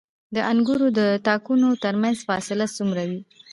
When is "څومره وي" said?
2.77-3.21